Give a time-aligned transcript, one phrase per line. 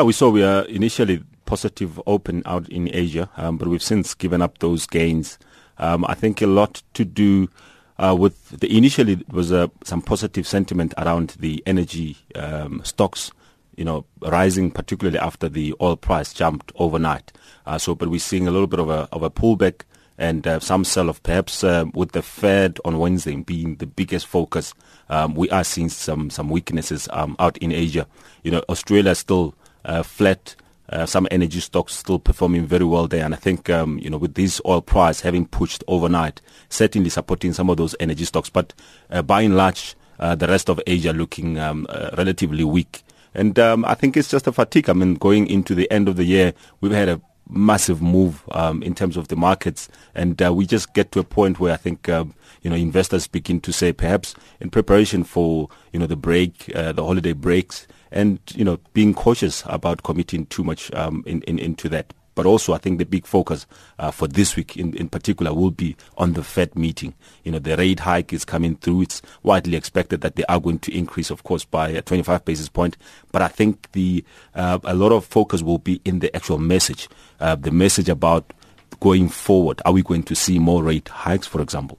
[0.00, 4.14] Yeah, we saw we are initially positive open out in Asia, um, but we've since
[4.14, 5.38] given up those gains.
[5.76, 7.50] Um, I think a lot to do
[7.98, 13.30] uh, with the initially was uh, some positive sentiment around the energy um, stocks,
[13.76, 17.30] you know, rising particularly after the oil price jumped overnight.
[17.66, 19.82] Uh, so, but we're seeing a little bit of a of a pullback
[20.16, 21.22] and uh, some sell off.
[21.22, 24.72] Perhaps uh, with the Fed on Wednesday being the biggest focus,
[25.10, 28.06] um, we are seeing some some weaknesses um, out in Asia.
[28.42, 29.54] You know, Australia still
[30.02, 30.56] flat.
[30.88, 34.18] Uh, some energy stocks still performing very well there, and I think um, you know
[34.18, 38.50] with this oil price having pushed overnight, certainly supporting some of those energy stocks.
[38.50, 38.74] But
[39.08, 43.56] uh, by and large, uh, the rest of Asia looking um, uh, relatively weak, and
[43.60, 44.90] um, I think it's just a fatigue.
[44.90, 47.20] I mean, going into the end of the year, we've had a
[47.50, 51.24] massive move um, in terms of the markets, and uh, we just get to a
[51.24, 55.68] point where I think um, you know investors begin to say perhaps in preparation for
[55.92, 60.46] you know the break, uh, the holiday breaks and you know being cautious about committing
[60.46, 62.12] too much um, in, in, into that.
[62.40, 63.66] But also, I think the big focus
[63.98, 67.12] uh, for this week in, in particular will be on the Fed meeting.
[67.44, 69.02] You know, the rate hike is coming through.
[69.02, 72.70] It's widely expected that they are going to increase, of course, by a 25 basis
[72.70, 72.96] point.
[73.30, 77.10] But I think the uh, a lot of focus will be in the actual message,
[77.40, 78.54] uh, the message about
[79.00, 79.82] going forward.
[79.84, 81.98] Are we going to see more rate hikes, for example?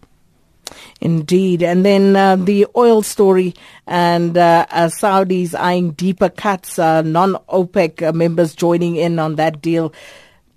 [1.00, 1.64] Indeed.
[1.64, 3.54] And then uh, the oil story
[3.88, 9.36] and uh, uh, Saudis eyeing deeper cuts, uh, non OPEC uh, members joining in on
[9.36, 9.94] that deal.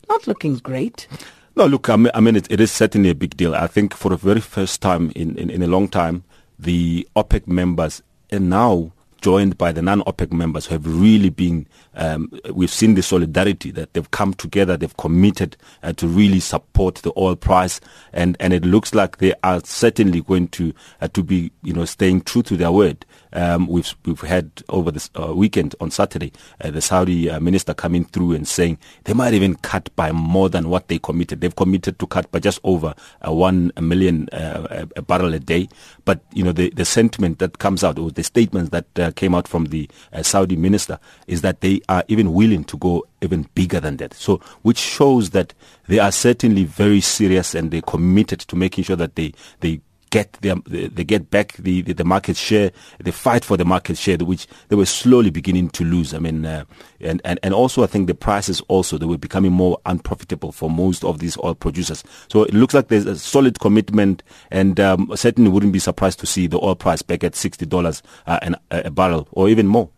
[0.09, 1.09] Not looking great.
[1.57, 3.55] No, look, I mean, I mean it, it is certainly a big deal.
[3.55, 6.25] I think for the very first time in, in, in a long time,
[6.59, 8.03] the OPEC members
[8.33, 8.93] are now
[9.25, 13.95] joined by the non-OPEC members who have really been, um, we've seen the solidarity that
[13.95, 17.81] they've come together, they've committed uh, to really support the oil price,
[18.13, 21.87] and, and it looks like they are certainly going to uh, to be, you know,
[21.87, 23.07] staying true to their word.
[23.33, 27.75] Um, we've we've had over this uh, weekend on Saturday uh, the Saudi uh, minister
[27.75, 31.41] coming through and saying they might even cut by more than what they committed.
[31.41, 32.95] They've committed to cut by just over
[33.27, 35.69] uh, one million a barrel a day.
[36.05, 39.35] But you know the the sentiment that comes out or the statements that uh, came
[39.35, 39.89] out from the
[40.23, 44.15] Saudi minister is that they are even willing to go even bigger than that.
[44.15, 45.55] So which shows that
[45.89, 49.81] they are certainly very serious and they're committed to making sure that they they
[50.15, 52.71] get their, they get back the, the, the, market share,
[53.01, 56.15] they fight for the market share, which they were slowly beginning to lose.
[56.15, 56.65] I mean, uh,
[57.01, 60.71] and, and, and also I think the prices also, they were becoming more unprofitable for
[60.71, 62.05] most of these oil producers.
[62.29, 64.23] So it looks like there's a solid commitment
[64.53, 68.39] and um, certainly wouldn't be surprised to see the oil price back at $60 uh,
[68.43, 69.91] an, a barrel or even more.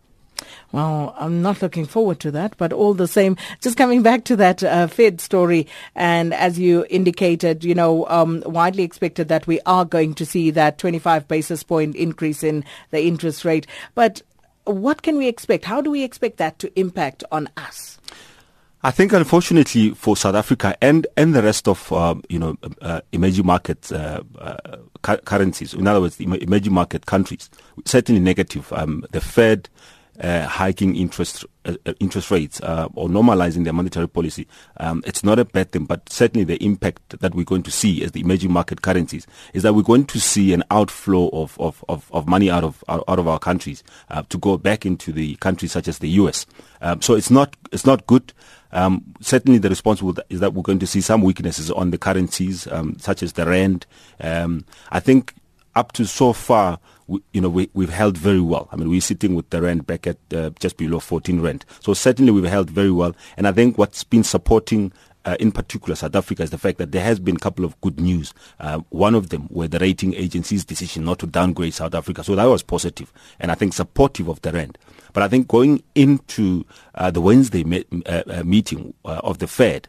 [0.73, 4.37] Well, I'm not looking forward to that, but all the same, just coming back to
[4.37, 9.61] that uh, Fed story, and as you indicated, you know, um, widely expected that we
[9.67, 13.67] are going to see that 25 basis point increase in the interest rate.
[13.95, 14.23] But
[14.65, 15.65] what can we expect?
[15.65, 17.99] How do we expect that to impact on us?
[18.83, 23.01] I think, unfortunately, for South Africa and, and the rest of uh, you know uh,
[23.11, 24.77] emerging market uh, uh
[25.25, 27.51] currencies, in other words, the emerging market countries,
[27.85, 28.73] certainly negative.
[28.73, 29.69] Um, the Fed
[30.21, 34.47] uh, hiking interest uh, uh, interest rates uh, or normalizing their monetary policy,
[34.79, 35.85] um, it's not a bad thing.
[35.85, 39.63] But certainly, the impact that we're going to see as the emerging market currencies is
[39.63, 43.05] that we're going to see an outflow of of, of, of money out of out,
[43.07, 46.47] of our countries uh, to go back into the countries such as the U.S.
[46.81, 48.33] Um, so it's not it's not good.
[48.73, 52.67] Um, certainly, the response is that we're going to see some weaknesses on the currencies,
[52.69, 53.87] um, such as the rand.
[54.21, 55.35] Um, I think
[55.75, 58.69] up to so far we, you know, we, we've held very well.
[58.73, 61.65] I mean, we're sitting with the rand back at uh, just below 14 rand.
[61.81, 63.15] So certainly we've held very well.
[63.37, 64.93] And I think what's been supporting
[65.27, 67.79] uh, in particular South Africa is the fact that there has been a couple of
[67.81, 68.33] good news.
[68.61, 72.23] Uh, one of them were the rating agency's decision not to downgrade South Africa.
[72.23, 74.79] So that was positive and I think supportive of the rand.
[75.13, 79.49] But I think going into uh, the Wednesday me- uh, uh, meeting uh, of the
[79.49, 79.89] Fed,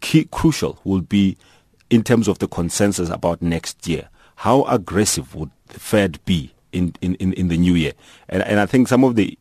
[0.00, 1.36] key, crucial will be
[1.88, 4.08] in terms of the consensus about next year.
[4.36, 7.92] How aggressive would Fed be in, in, in, the new year?
[8.28, 9.38] And, and I think some of the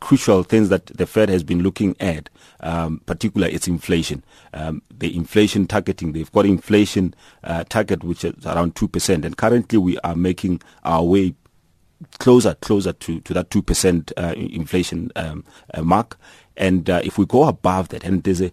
[0.00, 2.28] crucial things that the Fed has been looking at,
[2.60, 4.22] um, particularly its inflation.
[4.52, 7.14] Um, the inflation targeting, they've got inflation
[7.44, 9.24] uh, target which is around 2%.
[9.24, 11.34] And currently we are making our way
[12.18, 16.18] closer, closer to, to that 2% uh, inflation um, uh, mark.
[16.56, 18.52] And uh, if we go above that, and there's a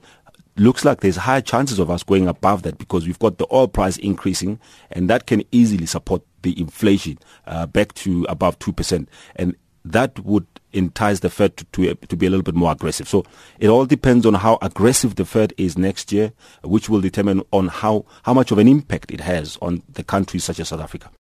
[0.56, 3.68] looks like there's higher chances of us going above that because we've got the oil
[3.68, 4.60] price increasing
[4.92, 7.18] and that can easily support the inflation
[7.48, 9.08] uh, back to above 2%.
[9.36, 9.56] And
[9.86, 13.08] that would entice the Fed to, to, to, be a little bit more aggressive.
[13.08, 13.26] So
[13.60, 16.32] it all depends on how aggressive the Fed is next year,
[16.64, 20.44] which will determine on how, how much of an impact it has on the countries
[20.44, 21.10] such as South Africa.